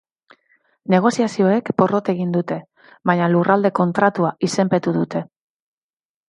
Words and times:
Negoziazioek 0.93 1.69
porrot 1.81 2.09
egin 2.13 2.31
dute, 2.37 2.57
baina 3.11 3.29
Lurralde 3.35 3.73
Kontratua 3.81 4.33
izenpetu 4.49 4.97
dute. 4.99 5.25